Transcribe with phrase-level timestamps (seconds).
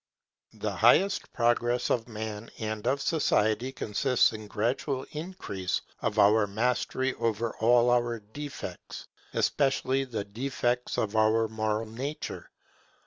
[0.55, 7.13] The highest progress of man and of society consists in gradual increase of our mastery
[7.19, 12.49] over all our defects, especially the defects of our moral nature.